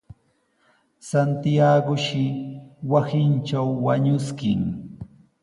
[1.07, 2.25] Santiagoshi
[2.91, 4.61] wasintraw wañuskin.